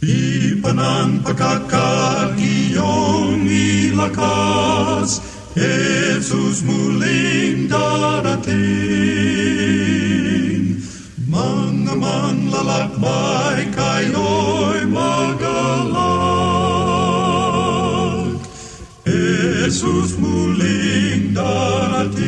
[0.00, 5.20] Di pa ng pagkakagiyong ilakas,
[5.52, 8.56] Jesus muling darating.
[11.28, 16.00] Mga manlalakbay kayo'y magalang.
[19.04, 22.24] Jesus muling darating.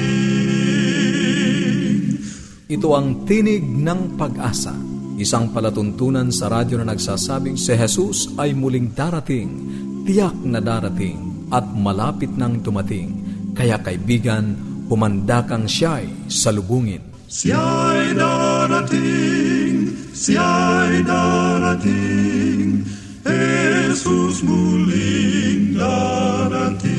[2.69, 4.92] Ito ang tinig ng pag-asa
[5.23, 9.55] Isang palatuntunan sa radyo na nagsasabing si Jesus ay muling darating,
[10.03, 13.23] tiyak na darating, at malapit nang dumating.
[13.55, 14.59] Kaya kaibigan,
[14.91, 17.07] humanda kang siya'y salubungin.
[17.31, 22.83] Siya'y darating, siya'y darating,
[23.23, 26.92] Jesus muling darating.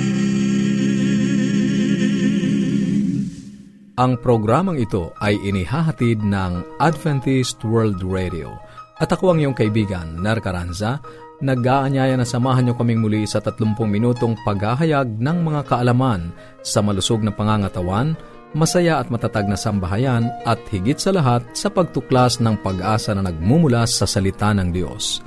[3.94, 8.50] Ang programang ito ay inihahatid ng Adventist World Radio.
[8.98, 10.98] At ako ang iyong kaibigan, Ner Caranza,
[11.46, 16.34] nag-aanyaya na samahan niyo kaming muli sa 30 minutong paghahayag ng mga kaalaman
[16.66, 18.18] sa malusog na pangangatawan,
[18.58, 23.86] masaya at matatag na sambahayan at higit sa lahat sa pagtuklas ng pag-asa na nagmumula
[23.86, 25.22] sa salita ng Diyos.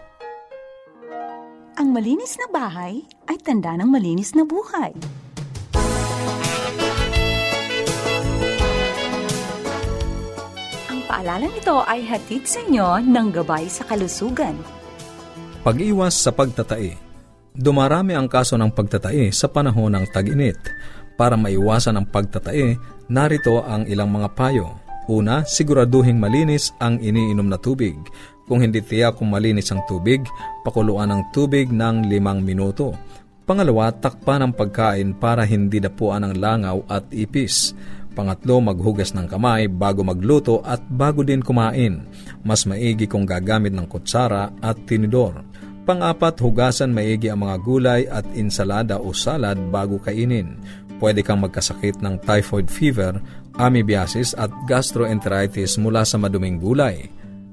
[1.76, 4.96] Ang malinis na bahay ay tanda ng malinis na buhay.
[10.88, 14.56] Ang paalalan nito ay hatid sa inyo ng Gabay sa Kalusugan.
[15.68, 16.96] Pag-iwas sa pagtatae
[17.52, 20.60] Dumarami ang kaso ng pagtatae sa panahon ng tag-init.
[21.20, 22.80] Para maiwasan ang pagtatae,
[23.12, 24.80] narito ang ilang mga payo.
[25.12, 27.96] Una, siguraduhing malinis ang iniinom na tubig.
[28.46, 30.22] Kung hindi tiyak kung malinis ang tubig,
[30.62, 32.94] pakuluan ang tubig ng limang minuto.
[33.46, 37.74] Pangalawa, takpan ang pagkain para hindi dapuan ang langaw at ipis.
[38.14, 42.06] Pangatlo, maghugas ng kamay bago magluto at bago din kumain.
[42.42, 45.46] Mas maigi kung gagamit ng kutsara at tinidor.
[45.86, 50.58] Pangapat, hugasan maigi ang mga gulay at insalada o salad bago kainin.
[50.98, 53.22] Pwede kang magkasakit ng typhoid fever,
[53.58, 57.06] amoebiasis at gastroenteritis mula sa maduming gulay.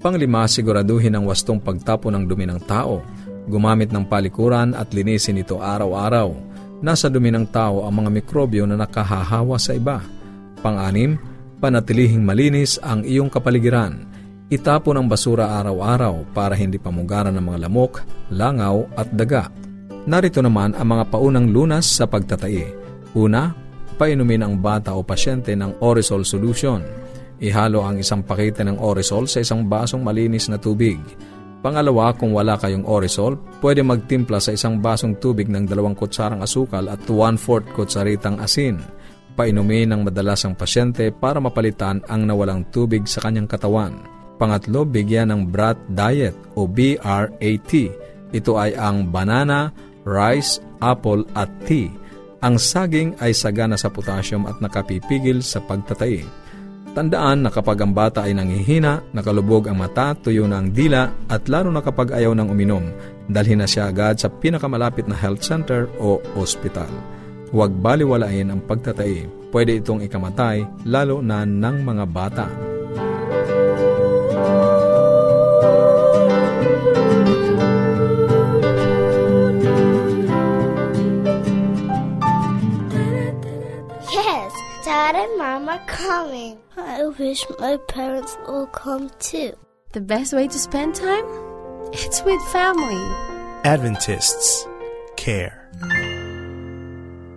[0.03, 3.07] Panglima, siguraduhin ang wastong pagtapo ng dumi ng tao.
[3.47, 6.35] Gumamit ng palikuran at linisin ito araw-araw.
[6.83, 10.03] Nasa dumi ng tao ang mga mikrobyo na nakahahawa sa iba.
[10.59, 11.15] Panganim,
[11.63, 14.03] panatilihing malinis ang iyong kapaligiran.
[14.51, 18.03] Itapon ang basura araw-araw para hindi pamugaran ng mga lamok,
[18.35, 19.55] langaw at daga.
[20.03, 22.75] Narito naman ang mga paunang lunas sa pagtatai.
[23.15, 23.55] Una,
[23.95, 26.83] painumin ang bata o pasyente ng Orisol solution
[27.43, 31.03] Ihalo ang isang pakete ng Orisol sa isang basong malinis na tubig.
[31.59, 36.87] Pangalawa, kung wala kayong Orisol, pwede magtimpla sa isang basong tubig ng dalawang kutsarang asukal
[36.87, 38.79] at 1-4 kutsaritang asin.
[39.35, 43.95] Painumin ng madalas ang pasyente para mapalitan ang nawalang tubig sa kanyang katawan.
[44.39, 47.73] Pangatlo, bigyan ng Brat Diet o BRAT.
[48.31, 49.75] Ito ay ang banana,
[50.07, 51.91] rice, apple at tea
[52.43, 56.42] Ang saging ay sagana sa potassium at nakapipigil sa pagtatai.
[56.93, 61.49] Tandaan na kapag ang bata ay nanghihina, nakalubog ang mata, tuyo na ang dila, at
[61.49, 62.85] lalo na kapag ayaw ng uminom,
[63.33, 66.93] dalhin na siya agad sa pinakamalapit na health center o ospital.
[67.49, 69.25] Huwag baliwalain ang pagtatai.
[69.49, 72.47] Pwede itong ikamatay, lalo na ng mga bata.
[74.33, 74.82] Yes,
[84.93, 86.59] Dad and Mom are coming.
[86.77, 89.55] I wish my parents will come too.
[89.93, 91.25] The best way to spend time?
[91.95, 93.03] It's with family.
[93.65, 94.67] Adventists
[95.17, 95.71] care.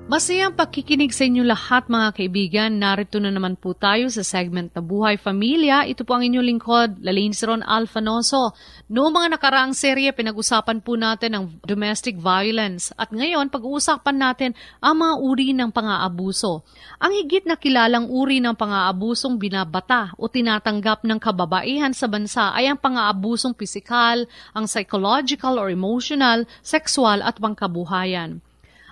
[0.06, 2.78] Masayang pakikinig sa inyo lahat mga kaibigan.
[2.78, 5.90] Narito na naman po tayo sa segment na Buhay Pamilya.
[5.90, 8.54] Ito po ang inyong lingkod, Lalaine Ron Alfanoso.
[8.86, 12.94] Noong mga nakaraang serye, pinag-usapan po natin ang domestic violence.
[13.02, 16.62] At ngayon, pag-uusapan natin ang mga uri ng pang-aabuso.
[17.02, 22.70] Ang higit na kilalang uri ng pang-aabusong binabata o tinatanggap ng kababaihan sa bansa ay
[22.70, 24.22] ang pang-aabusong pisikal,
[24.54, 28.46] ang psychological or emotional, sexual at pangkabuhayan.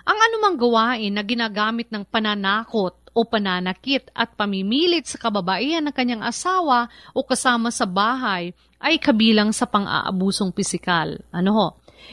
[0.04, 6.20] Ang anumang gawain na ginagamit ng pananakot o pananakit at pamimilit sa kababaihan ng kanyang
[6.20, 8.52] asawa o kasama sa bahay
[8.84, 11.16] ay kabilang sa pang-aabusong pisikal.
[11.32, 11.68] Ano ho?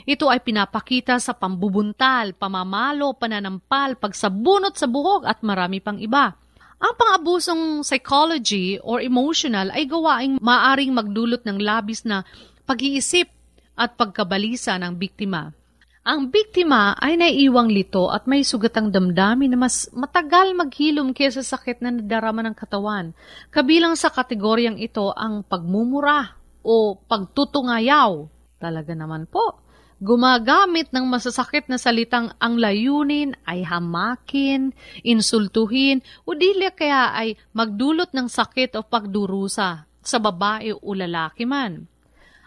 [0.07, 6.31] Ito ay pinapakita sa pambubuntal, pamamalo, pananampal, pagsabunot sa buhok at marami pang iba.
[6.79, 12.23] Ang pang-abusong psychology or emotional ay gawaing maaring magdulot ng labis na
[12.63, 13.27] pag-iisip
[13.75, 15.51] at pagkabalisa ng biktima.
[16.01, 21.77] Ang biktima ay naiiwang lito at may sugatang damdamin na mas matagal maghilom kaysa sakit
[21.77, 23.13] na nadarama ng katawan.
[23.53, 28.25] Kabilang sa kategoryang ito ang pagmumura o pagtutungayaw.
[28.57, 29.61] Talaga naman po.
[30.01, 34.73] Gumagamit ng masasakit na salitang ang layunin ay hamakin,
[35.05, 41.90] insultuhin, o dili kaya ay magdulot ng sakit o pagdurusa sa babae o lalaki man.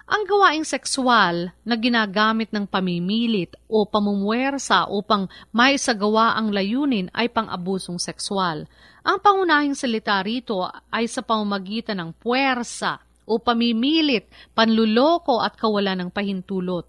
[0.04, 7.32] Ang gawaing sexual na ginagamit ng pamimilit o pamumuwersa upang may sagawa ang layunin ay
[7.32, 8.68] pang-abusong sexual.
[9.00, 10.60] Ang pangunahing salita rito
[10.92, 16.84] ay sa pamamagitan ng puwersa o pamimilit, panluloko at kawalan ng pahintulot.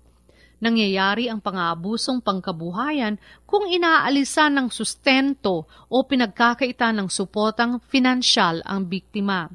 [0.60, 3.16] Nangyayari ang pang-aabusong pangkabuhayan
[3.48, 9.48] kung inaalisan ng sustento o pinagkakaitan ng supotang finansyal ang biktima.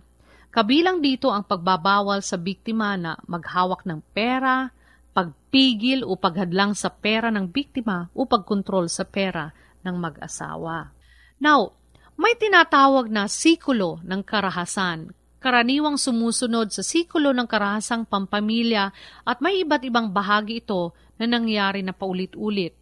[0.50, 4.67] Kabilang dito ang pagbabawal sa biktima na maghawak ng pera,
[5.14, 9.55] pagpigil o paghadlang sa pera ng biktima o pagkontrol sa pera
[9.87, 10.91] ng mag-asawa.
[11.38, 11.79] Now,
[12.19, 15.14] may tinatawag na sikulo ng karahasan.
[15.41, 18.93] Karaniwang sumusunod sa sikulo ng karahasang pampamilya
[19.25, 22.76] at may iba't ibang bahagi ito na nangyari na paulit-ulit.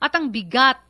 [0.00, 0.80] At ang bigat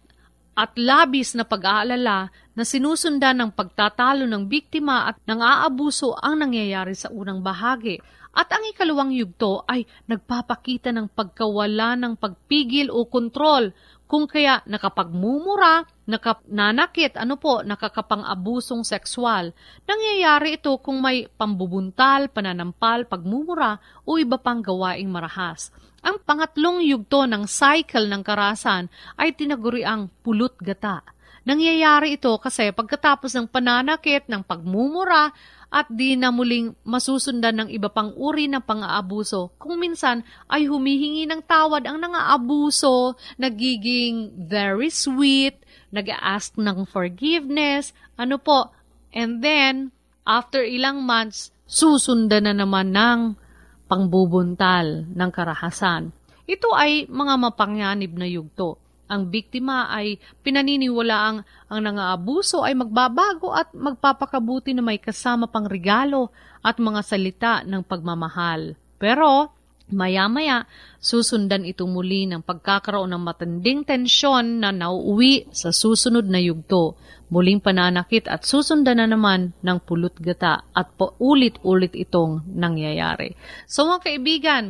[0.61, 6.93] at labis na pag-aalala na sinusundan ng pagtatalo ng biktima at ng aabuso ang nangyayari
[6.93, 7.97] sa unang bahagi.
[8.37, 13.73] At ang ikalawang yugto ay nagpapakita ng pagkawala ng pagpigil o kontrol
[14.11, 19.55] kung kaya nakapagmumura, nakapnanakit, ano po, nakakapang-abusong sexual.
[19.87, 25.71] Nangyayari ito kung may pambubuntal, pananampal, pagmumura o iba pang gawaing marahas.
[26.03, 31.07] Ang pangatlong yugto ng cycle ng karasan ay tinaguriang pulot gata.
[31.45, 35.33] Nangyayari ito kasi pagkatapos ng pananakit, ng pagmumura,
[35.71, 39.55] at di na muling masusundan ng iba pang uri ng pang-aabuso.
[39.55, 45.63] Kung minsan ay humihingi ng tawad ang nang-aabuso, nagiging very sweet,
[45.95, 48.75] nag-ask ng forgiveness, ano po,
[49.15, 49.95] and then,
[50.27, 53.39] after ilang months, susundan na naman ng
[53.87, 56.11] pangbubuntal ng karahasan.
[56.51, 58.90] Ito ay mga mapangyanib na yugto.
[59.11, 65.67] Ang biktima ay pinaniniwala ang, ang nangaabuso ay magbabago at magpapakabuti na may kasama pang
[65.67, 66.31] regalo
[66.63, 68.79] at mga salita ng pagmamahal.
[69.03, 69.51] Pero,
[69.91, 70.71] Maya-maya,
[71.03, 76.95] susundan ito muli ng pagkakaroon ng matinding tensyon na nauuwi sa susunod na yugto,
[77.27, 83.35] muling pananakit at susundan na naman ng pulot gata at paulit-ulit itong nangyayari.
[83.67, 84.65] So mga kaibigan,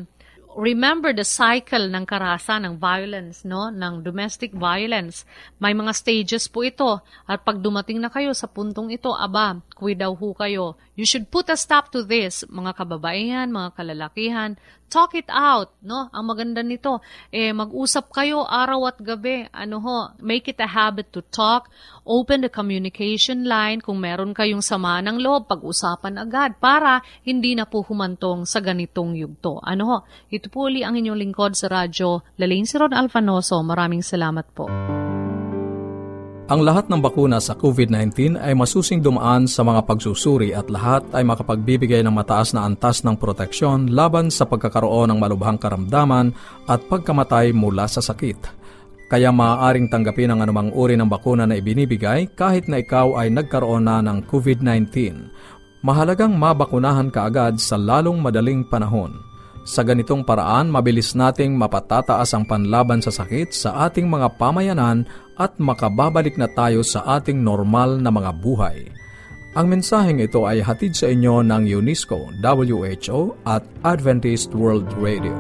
[0.58, 3.70] remember the cycle ng karahasan ng violence, no?
[3.70, 5.22] ng domestic violence.
[5.62, 7.02] May mga stages po ito.
[7.28, 10.74] At pag dumating na kayo sa puntong ito, aba, kuidaw ho kayo.
[10.98, 14.58] You should put a stop to this, mga kababaihan, mga kalalakihan.
[14.90, 16.10] Talk it out, no?
[16.10, 16.98] Ang maganda nito,
[17.30, 19.46] eh, mag-usap kayo araw at gabi.
[19.54, 21.70] Ano ho, make it a habit to talk.
[22.02, 23.78] Open the communication line.
[23.78, 29.14] Kung meron kayong sama ng loob, pag-usapan agad para hindi na po humantong sa ganitong
[29.14, 29.62] yugto.
[29.62, 32.26] Ano ho, ito po uli ang inyong lingkod sa radyo.
[32.42, 33.62] Lalain si Ron Alfanoso.
[33.62, 34.66] Maraming salamat po.
[36.50, 41.22] Ang lahat ng bakuna sa COVID-19 ay masusing dumaan sa mga pagsusuri at lahat ay
[41.22, 46.34] makapagbibigay ng mataas na antas ng proteksyon laban sa pagkakaroon ng malubhang karamdaman
[46.66, 48.50] at pagkamatay mula sa sakit.
[49.06, 53.86] Kaya maaaring tanggapin ang anumang uri ng bakuna na ibinibigay kahit na ikaw ay nagkaroon
[53.86, 54.90] na ng COVID-19.
[55.86, 59.29] Mahalagang mabakunahan ka agad sa lalong madaling panahon.
[59.68, 65.04] Sa ganitong paraan, mabilis nating mapatataas ang panlaban sa sakit sa ating mga pamayanan
[65.36, 68.88] at makababalik na tayo sa ating normal na mga buhay.
[69.58, 75.34] Ang mensaheng ito ay hatid sa inyo ng UNESCO, WHO at Adventist World Radio.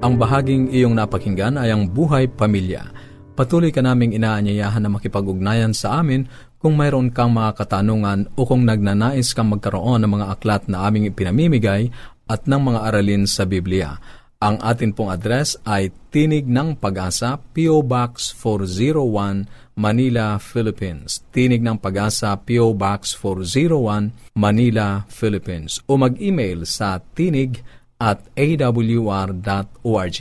[0.00, 2.88] Ang bahaging iyong napakinggan ay ang buhay pamilya.
[3.34, 6.30] Patuloy ka naming inaanyayahan na makipag-ugnayan sa amin
[6.62, 11.10] kung mayroon kang mga katanungan o kung nagnanais kang magkaroon ng mga aklat na aming
[11.10, 11.90] ipinamimigay
[12.28, 14.00] at ng mga aralin sa Biblia.
[14.44, 17.80] Ang atin pong address ay Tinig ng Pag-asa, P.O.
[17.80, 19.48] Box 401,
[19.80, 21.24] Manila, Philippines.
[21.32, 22.76] Tinig ng Pag-asa, P.O.
[22.76, 25.80] Box 401, Manila, Philippines.
[25.88, 27.64] O mag-email sa tinig
[27.96, 30.18] at awr.org.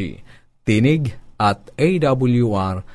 [0.63, 1.03] Tinig
[1.35, 2.87] at awr.org.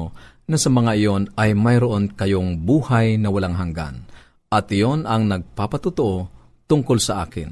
[0.52, 4.04] na sa mga iyon ay mayroon kayong buhay na walang hanggan.
[4.52, 6.28] At iyon ang nagpapatutuo
[6.68, 7.50] tungkol sa akin.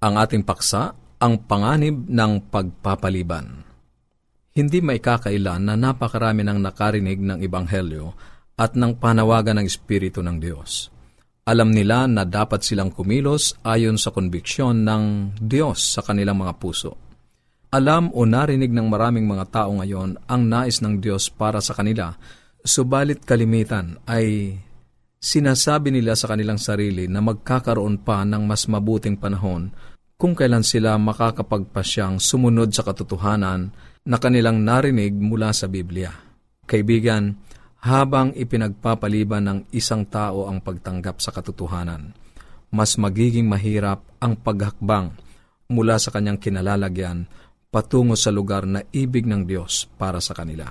[0.00, 3.66] Ang ating paksa, ang panganib ng pagpapaliban.
[4.56, 8.06] Hindi maikakailan na napakarami ng nakarinig ng Ibanghelyo
[8.56, 10.97] at ng panawagan ng Espiritu ng Diyos
[11.48, 15.04] alam nila na dapat silang kumilos ayon sa konbiksyon ng
[15.40, 16.92] Diyos sa kanilang mga puso.
[17.72, 22.12] Alam o narinig ng maraming mga tao ngayon ang nais ng Diyos para sa kanila,
[22.60, 24.60] subalit kalimitan ay
[25.16, 29.72] sinasabi nila sa kanilang sarili na magkakaroon pa ng mas mabuting panahon
[30.20, 33.72] kung kailan sila makakapagpasyang sumunod sa katotohanan
[34.04, 36.12] na kanilang narinig mula sa Biblia.
[36.68, 37.47] Kaibigan,
[37.78, 42.10] habang ipinagpapaliban ng isang tao ang pagtanggap sa katotohanan,
[42.74, 45.14] mas magiging mahirap ang paghakbang
[45.70, 47.30] mula sa kanyang kinalalagyan
[47.68, 50.66] patungo sa lugar na ibig ng Diyos para sa kanila.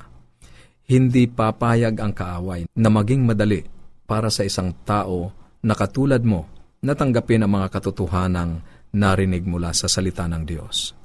[0.88, 3.62] Hindi papayag ang kaaway na maging madali
[4.08, 5.32] para sa isang tao
[5.64, 6.48] na katulad mo
[6.82, 8.64] natanggapin ang mga katotohanang
[8.96, 10.96] narinig mula sa salita ng Diyos.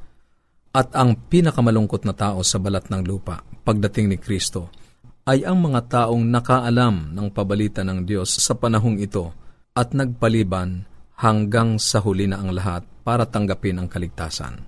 [0.72, 4.81] At ang pinakamalungkot na tao sa balat ng lupa pagdating ni Kristo
[5.22, 9.30] ay ang mga taong nakaalam ng pabalita ng Diyos sa panahong ito
[9.70, 10.82] at nagpaliban
[11.22, 14.66] hanggang sa huli na ang lahat para tanggapin ang kaligtasan.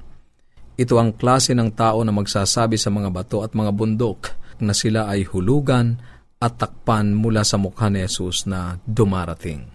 [0.74, 4.30] Ito ang klase ng tao na magsasabi sa mga bato at mga bundok
[4.62, 5.98] na sila ay hulugan
[6.38, 9.66] at takpan mula sa mukha ni Jesus na dumarating.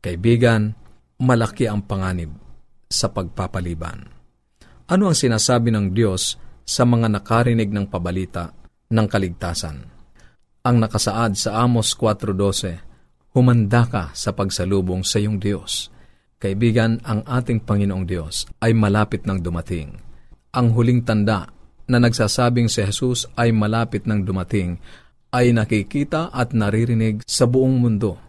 [0.00, 0.72] Kaibigan,
[1.20, 2.32] malaki ang panganib
[2.88, 4.08] sa pagpapaliban.
[4.88, 8.52] Ano ang sinasabi ng Diyos sa mga nakarinig ng pabalita
[8.88, 9.97] ng kaligtasan?
[10.68, 15.88] Ang nakasaad sa Amos 4.12, Humanda ka sa pagsalubong sa iyong Diyos.
[16.36, 19.96] Kaibigan, ang ating Panginoong Diyos ay malapit ng dumating.
[20.52, 21.48] Ang huling tanda
[21.88, 24.76] na nagsasabing si Jesus ay malapit ng dumating
[25.32, 28.20] ay nakikita at naririnig sa buong mundo.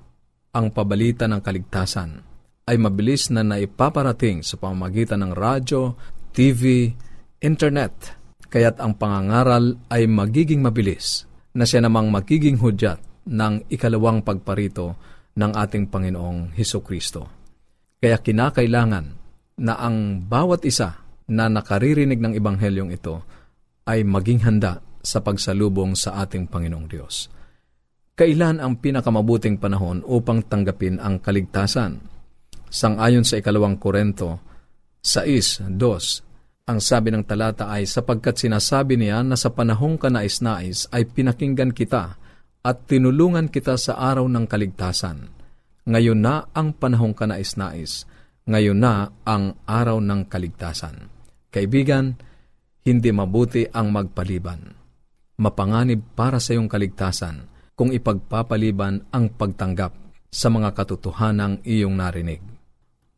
[0.55, 2.24] Ang pabalita ng kaligtasan
[2.72, 5.91] ay mabilis na naipaparating sa pamamagitan ng radyo,
[6.31, 6.88] TV,
[7.43, 8.15] internet,
[8.48, 14.97] kaya't ang pangangaral ay magiging mabilis na siya namang magiging hudyat ng ikalawang pagparito
[15.37, 17.29] ng ating Panginoong Heso Kristo.
[17.99, 19.05] Kaya kinakailangan
[19.59, 23.21] na ang bawat isa na nakaririnig ng Ibanghelyong ito
[23.85, 27.31] ay maging handa sa pagsalubong sa ating Panginoong Diyos.
[28.19, 32.03] Kailan ang pinakamabuting panahon upang tanggapin ang kaligtasan?
[32.67, 34.43] Sangayon sa ikalawang Korento,
[34.99, 36.28] 6.2,
[36.69, 42.21] ang sabi ng talata ay sapagkat sinasabi niya na sa panahong kanais-nais ay pinakinggan kita
[42.61, 45.33] at tinulungan kita sa araw ng kaligtasan.
[45.89, 48.05] Ngayon na ang panahong kanais-nais.
[48.45, 51.09] Ngayon na ang araw ng kaligtasan.
[51.49, 52.13] Kaibigan,
[52.85, 54.61] hindi mabuti ang magpaliban.
[55.41, 59.97] Mapanganib para sa iyong kaligtasan kung ipagpapaliban ang pagtanggap
[60.29, 62.58] sa mga katotohanang iyong narinig.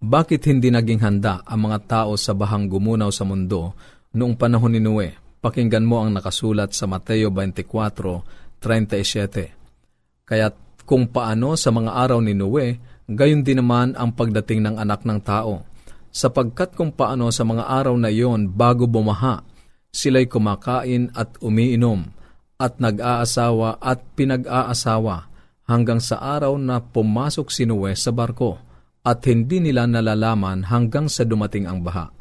[0.02, 3.78] Bakit hindi naging handa ang mga tao sa bahang gumunaw sa mundo
[4.18, 5.14] noong panahon ni Noe?
[5.38, 10.26] Pakinggan mo ang nakasulat sa Mateo 24:37.
[10.26, 10.58] Kaya
[10.90, 15.22] kung paano sa mga araw ni Noe, gayon din naman ang pagdating ng anak ng
[15.22, 15.70] tao.
[16.10, 19.46] Sapagkat kung paano sa mga araw na iyon bago bumaha,
[19.94, 22.10] sila'y kumakain at umiinom,
[22.58, 25.30] at nag-aasawa at pinag-aasawa,
[25.70, 28.71] hanggang sa araw na pumasok si Noe sa barko
[29.02, 32.14] at hindi nila nalalaman hanggang sa dumating ang baha,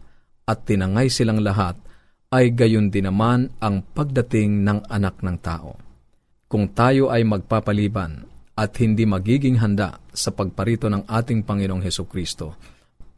[0.49, 1.77] at tinangay silang lahat,
[2.31, 5.77] ay gayon din naman ang pagdating ng anak ng tao.
[6.51, 12.59] Kung tayo ay magpapaliban at hindi magiging handa sa pagparito ng ating Panginoong Heso Kristo,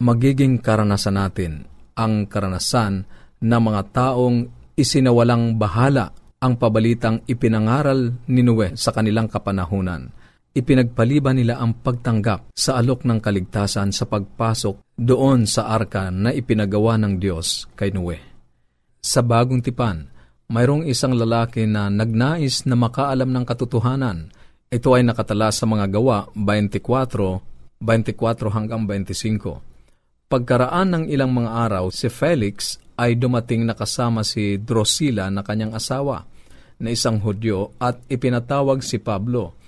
[0.01, 3.05] magiging karanasan natin ang karanasan
[3.41, 4.37] ng mga taong
[4.73, 6.09] isinawalang bahala
[6.41, 10.22] ang pabalitang ipinangaral ni Noe sa kanilang kapanahunan
[10.53, 17.01] ipinagpaliban nila ang pagtanggap sa alok ng kaligtasan sa pagpasok doon sa arka na ipinagawa
[17.01, 18.21] ng Diyos kay Noe.
[19.01, 20.13] Sa bagong tipan,
[20.53, 24.29] mayroong isang lalaki na nagnais na makaalam ng katotohanan.
[24.69, 30.29] Ito ay nakatala sa mga gawa 24, 24 hanggang 25.
[30.29, 35.73] Pagkaraan ng ilang mga araw, si Felix ay dumating na kasama si Drusilla na kanyang
[35.73, 36.29] asawa
[36.77, 39.62] na isang Hudyo at ipinatawag si Pablo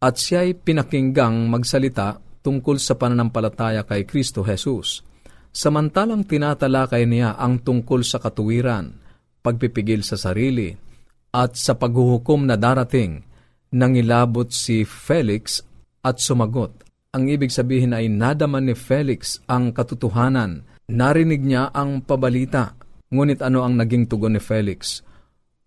[0.00, 5.04] at siya'y pinakinggang magsalita tungkol sa pananampalataya kay Kristo Jesus.
[5.52, 8.96] Samantalang tinatalakay niya ang tungkol sa katuwiran,
[9.44, 10.72] pagpipigil sa sarili,
[11.30, 13.22] at sa paghuhukom na darating,
[13.70, 15.62] nangilabot si Felix
[16.00, 16.80] at sumagot.
[17.10, 20.62] Ang ibig sabihin ay nadaman ni Felix ang katotohanan.
[20.90, 22.78] Narinig niya ang pabalita.
[23.10, 25.02] Ngunit ano ang naging tugon ni Felix?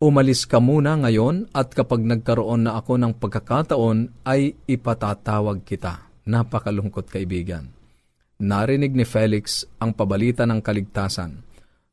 [0.03, 6.11] Umalis ka muna ngayon at kapag nagkaroon na ako ng pagkakataon ay ipatatawag kita.
[6.27, 7.71] Napakalungkot kaibigan.
[8.43, 11.39] Narinig ni Felix ang pabalita ng kaligtasan,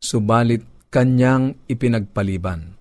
[0.02, 2.75] subalit kanyang ipinagpaliban.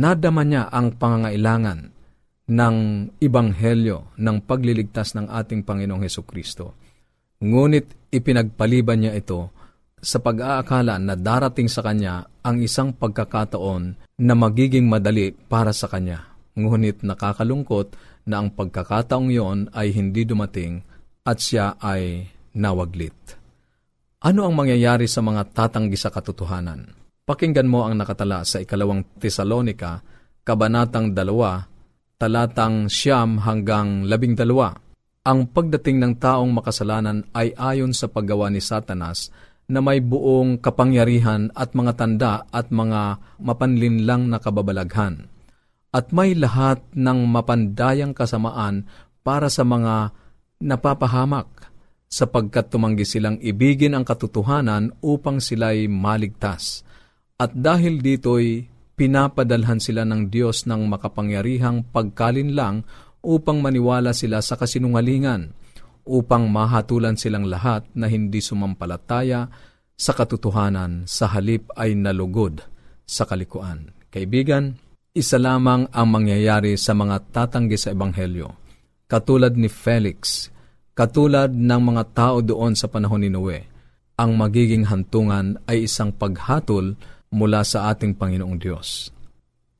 [0.00, 1.80] Nadama niya ang pangangailangan
[2.48, 2.76] ng
[3.20, 6.72] ibanghelyo ng pagliligtas ng ating Panginoong Heso Kristo.
[7.44, 9.52] Ngunit ipinagpaliban niya ito
[10.00, 16.28] sa pag-aakala na darating sa kanya ang isang pagkakataon na magiging madali para sa kanya.
[16.54, 17.96] Ngunit nakakalungkot
[18.28, 20.84] na ang pagkakataong yon ay hindi dumating
[21.24, 23.16] at siya ay nawaglit.
[24.24, 26.92] Ano ang mangyayari sa mga tatanggi sa katotohanan?
[27.24, 30.04] Pakinggan mo ang nakatala sa ikalawang Tesalonika,
[30.44, 34.76] Kabanatang 2, talatang siyam hanggang labing dalawa.
[35.24, 39.32] Ang pagdating ng taong makasalanan ay ayon sa paggawa ni Satanas
[39.64, 45.28] na may buong kapangyarihan at mga tanda at mga mapanlinlang na kababalaghan.
[45.94, 48.84] At may lahat ng mapandayang kasamaan
[49.24, 50.12] para sa mga
[50.60, 51.70] napapahamak
[52.10, 56.84] sapagkat tumanggi silang ibigin ang katotohanan upang sila'y maligtas.
[57.40, 62.86] At dahil dito'y pinapadalhan sila ng Diyos ng makapangyarihang pagkalinlang
[63.24, 65.63] upang maniwala sila sa kasinungalingan
[66.04, 69.48] upang mahatulan silang lahat na hindi sumampalataya
[69.96, 72.60] sa katotohanan sa halip ay nalugod
[73.04, 73.92] sa kalikuan.
[74.12, 74.76] Kaibigan,
[75.14, 78.48] isa lamang ang mangyayari sa mga tatanggi sa Ebanghelyo.
[79.06, 80.50] Katulad ni Felix,
[80.96, 83.58] katulad ng mga tao doon sa panahon ni Noe,
[84.14, 86.94] ang magiging hantungan ay isang paghatol
[87.34, 89.10] mula sa ating Panginoong Diyos.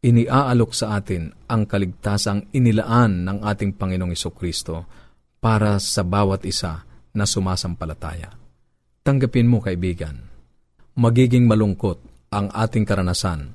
[0.04, 5.03] Iniaalok sa atin ang kaligtasang inilaan ng ating Panginoong Kristo
[5.44, 8.32] para sa bawat isa na sumasampalataya.
[9.04, 10.24] Tanggapin mo, kaibigan,
[10.96, 12.00] magiging malungkot
[12.32, 13.52] ang ating karanasan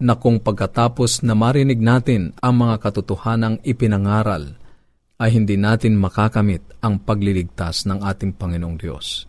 [0.00, 4.56] na kung pagkatapos na marinig natin ang mga katotohanang ipinangaral,
[5.20, 9.28] ay hindi natin makakamit ang pagliligtas ng ating Panginoong Diyos.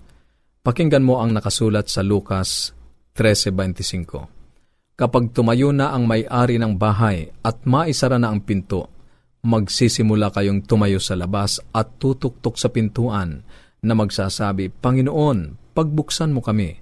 [0.63, 2.75] Pakinggan mo ang nakasulat sa Lucas
[3.15, 4.95] 13.25.
[4.99, 8.96] Kapag tumayo na ang may-ari ng bahay at maisara na ang pinto,
[9.45, 13.45] magsisimula kayong tumayo sa labas at tutuktok sa pintuan
[13.83, 16.73] na magsasabi, Panginoon, pagbuksan mo kami,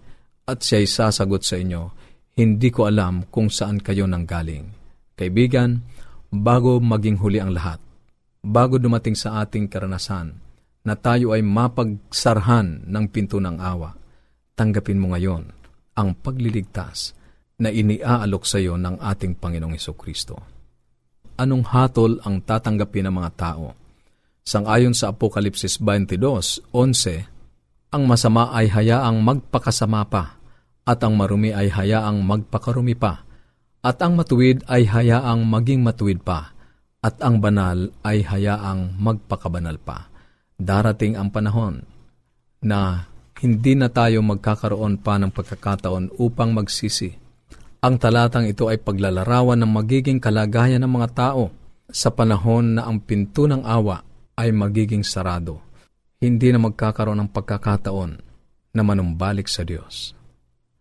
[0.46, 1.92] at siya'y sasagot sa inyo,
[2.40, 4.72] hindi ko alam kung saan kayo nanggaling.
[5.16, 5.84] Kaibigan,
[6.32, 7.80] bago maging huli ang lahat,
[8.44, 10.38] bago dumating sa ating karanasan,
[10.86, 13.98] na tayo ay mapagsarhan ng pinto ng awa,
[14.54, 15.50] tanggapin mo ngayon
[15.98, 17.18] ang pagliligtas
[17.58, 20.55] na iniaalok sa iyo ng ating Panginoong Kristo
[21.36, 23.76] anong hatol ang tatanggapin ng mga tao.
[24.46, 30.38] Sangayon sa Apokalipsis 22.11, ang masama ay hayaang magpakasama pa,
[30.86, 33.26] at ang marumi ay hayaang magpakarumi pa,
[33.82, 36.54] at ang matuwid ay hayaang maging matuwid pa,
[37.02, 40.10] at ang banal ay hayaang magpakabanal pa.
[40.58, 41.82] Darating ang panahon
[42.62, 43.10] na
[43.42, 47.25] hindi na tayo magkakaroon pa ng pagkakataon upang magsisi.
[47.86, 51.54] Ang talatang ito ay paglalarawan ng magiging kalagayan ng mga tao
[51.86, 54.02] sa panahon na ang pinto ng awa
[54.42, 55.62] ay magiging sarado.
[56.18, 58.12] Hindi na magkakaroon ng pagkakataon
[58.74, 60.18] na manumbalik sa Diyos.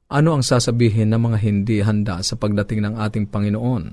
[0.09, 3.85] Ano ang sasabihin ng mga hindi handa sa pagdating ng ating Panginoon?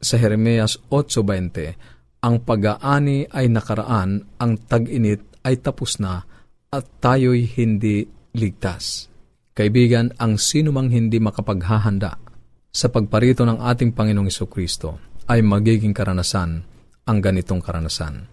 [0.00, 6.24] Sa Jeremias 8.20, ang pag-aani ay nakaraan, ang tag-init ay tapos na,
[6.72, 9.12] at tayo'y hindi ligtas.
[9.52, 12.27] Kaibigan, ang sinumang hindi makapaghahanda
[12.68, 16.64] sa pagparito ng ating Panginoong Kristo ay magiging karanasan
[17.08, 18.28] ang ganitong karanasan.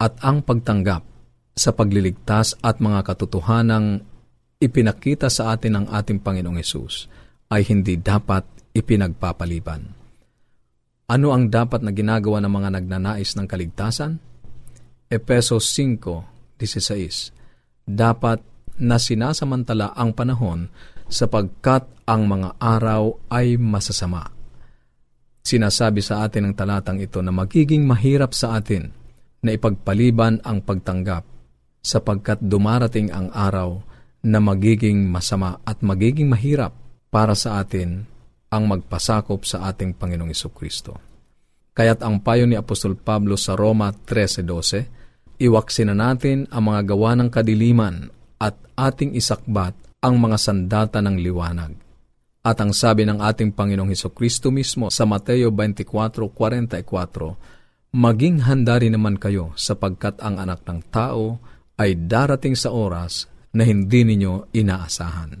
[0.00, 1.02] At ang pagtanggap
[1.52, 4.00] sa pagliligtas at mga katotohanang
[4.62, 7.10] ipinakita sa atin ng ating Panginoong Yesus
[7.50, 9.82] ay hindi dapat ipinagpapaliban.
[11.10, 14.22] Ano ang dapat na ginagawa ng mga nagnanais ng kaligtasan?
[15.10, 17.34] Epeso 5.16
[17.90, 18.38] dapat
[18.78, 20.70] na sinasamantala ang panahon
[21.10, 24.30] sapagkat ang mga araw ay masasama.
[25.42, 28.94] Sinasabi sa atin ng talatang ito na magiging mahirap sa atin
[29.42, 31.26] na ipagpaliban ang pagtanggap
[31.82, 33.82] sapagkat dumarating ang araw
[34.22, 36.76] na magiging masama at magiging mahirap
[37.08, 38.04] para sa atin
[38.52, 41.00] ang magpasakop sa ating Panginoong Kristo.
[41.74, 45.00] Kaya't ang payo ni Apostol Pablo sa Roma 13.12
[45.40, 51.20] Iwaksin na natin ang mga gawa ng kadiliman at ating isakbat ang mga sandata ng
[51.20, 51.76] liwanag.
[52.40, 57.60] At ang sabi ng ating Panginoong Heso Kristo mismo sa Mateo 24.44,
[57.90, 61.36] Maging handa rin naman kayo sapagkat ang anak ng tao
[61.76, 65.36] ay darating sa oras na hindi ninyo inaasahan.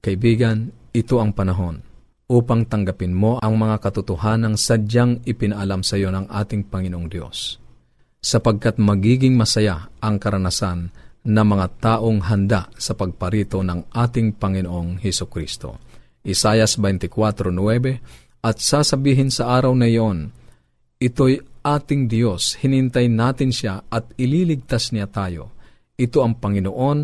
[0.00, 1.84] Kaibigan, ito ang panahon
[2.30, 7.60] upang tanggapin mo ang mga katotohanang sadyang ipinaalam sa iyo ng ating Panginoong Diyos
[8.18, 10.90] sapagkat magiging masaya ang karanasan
[11.24, 15.80] ng mga taong handa sa pagparito ng ating Panginoong Heso Kristo.
[16.22, 20.30] Isayas 24.9 At sasabihin sa araw na iyon,
[20.98, 25.54] Ito'y ating Diyos, hinintay natin siya at ililigtas niya tayo.
[25.94, 26.98] Ito ang Panginoon,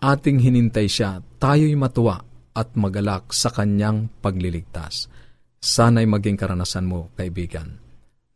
[0.00, 2.24] ating hinintay siya, tayo'y matuwa
[2.56, 5.12] at magalak sa kanyang pagliligtas.
[5.60, 7.68] Sana'y maging karanasan mo, kaibigan,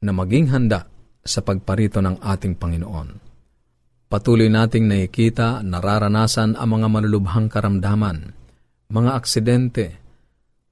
[0.05, 0.85] na maging handa
[1.25, 3.32] sa pagparito ng ating Panginoon.
[4.13, 8.37] Patuloy nating nakikita, nararanasan ang mga malulubhang karamdaman,
[8.93, 9.97] mga aksidente,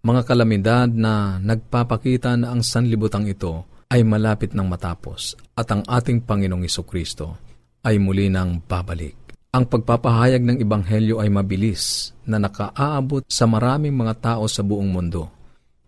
[0.04, 6.20] mga kalamidad na nagpapakita na ang sanlibutang ito ay malapit ng matapos at ang ating
[6.20, 7.40] Panginoong Kristo
[7.80, 9.16] ay muli nang babalik.
[9.56, 15.32] Ang pagpapahayag ng Ebanghelyo ay mabilis na nakaaabot sa maraming mga tao sa buong mundo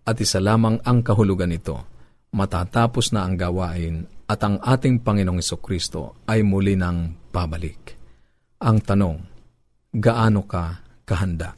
[0.08, 1.84] at isa lamang ang kahulugan nito.
[2.32, 7.96] Matatapos na ang gawain at ang ating Panginoong Kristo ay muli nang babalik.
[8.60, 9.18] Ang tanong,
[9.96, 11.56] gaano ka kahanda?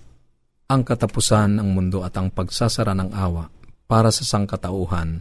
[0.70, 3.50] Ang katapusan ng mundo at ang pagsasara ng awa
[3.84, 5.20] para sa sangkatauhan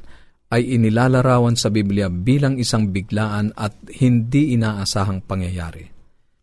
[0.54, 5.90] ay inilalarawan sa Biblia bilang isang biglaan at hindi inaasahang pangyayari.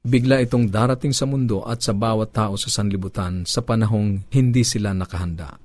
[0.00, 4.90] Bigla itong darating sa mundo at sa bawat tao sa sanlibutan sa panahong hindi sila
[4.90, 5.60] nakahanda.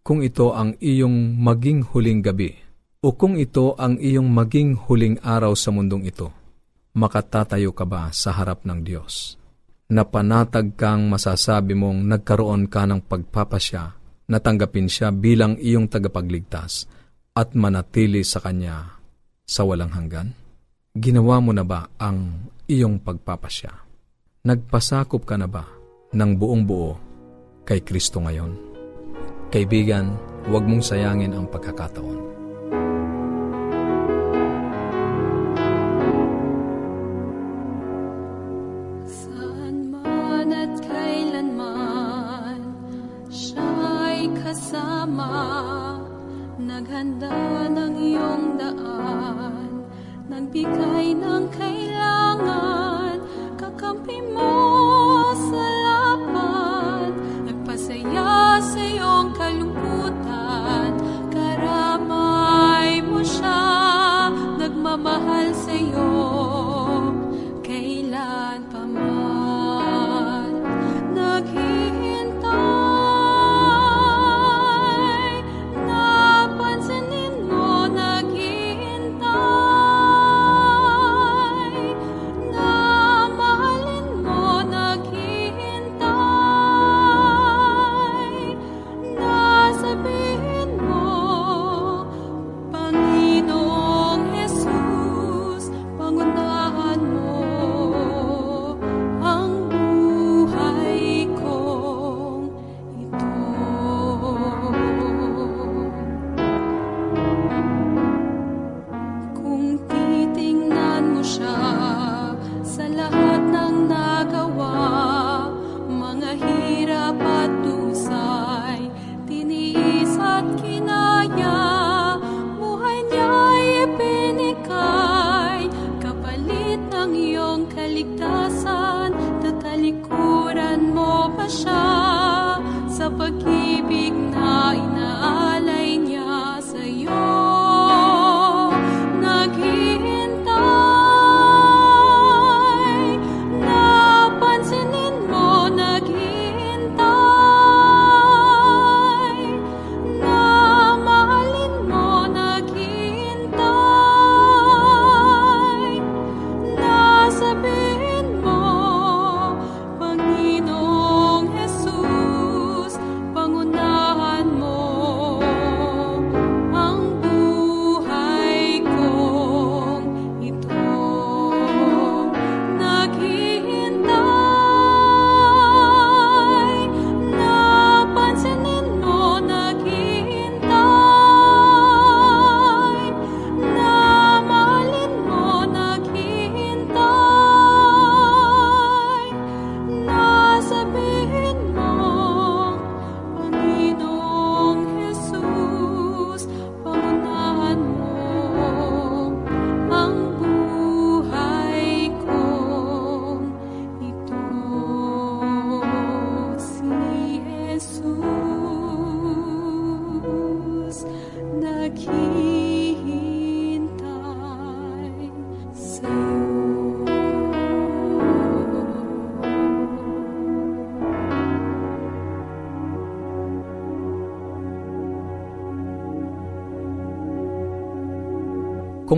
[0.00, 2.54] Kung ito ang iyong maging huling gabi,
[3.00, 6.28] o kung ito ang iyong maging huling araw sa mundong ito,
[6.94, 9.38] makatatayo ka ba sa harap ng Diyos?
[9.90, 13.84] Napanatag kang masasabi mong nagkaroon ka ng pagpapasya,
[14.30, 16.86] natanggapin siya bilang iyong tagapagligtas
[17.34, 19.02] at manatili sa Kanya
[19.42, 20.30] sa walang hanggan?
[20.94, 23.72] Ginawa mo na ba ang iyong pagpapasya?
[24.46, 25.66] Nagpasakop ka na ba
[26.14, 26.92] ng buong buo
[27.66, 28.54] kay Kristo ngayon?
[29.50, 30.14] Kaibigan,
[30.46, 32.39] huwag mong sayangin ang pagkakataon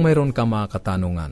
[0.02, 1.30] Kung mayroon ka mga katanungan,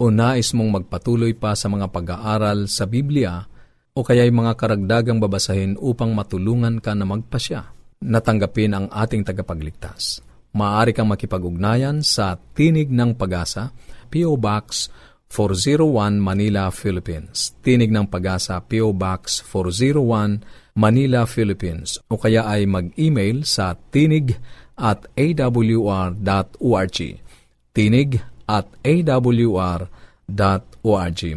[0.00, 3.44] o nais mong magpatuloy pa sa mga pag-aaral sa Biblia,
[3.92, 7.68] o kaya'y mga karagdagang babasahin upang matulungan ka na magpasya,
[8.00, 10.24] natanggapin ang ating tagapagligtas.
[10.56, 13.76] Maaari kang makipag-ugnayan sa Tinig ng Pag-asa,
[14.08, 14.40] P.O.
[14.40, 14.88] Box
[15.28, 17.60] 401 Manila, Philippines.
[17.60, 18.96] Tinig ng Pag-asa, P.O.
[18.96, 22.00] Box 401 Manila, Philippines.
[22.08, 24.32] O kaya ay mag-email sa tinig
[24.80, 26.98] at awr.org.
[27.78, 28.18] Tinig
[28.50, 29.86] at awr.org.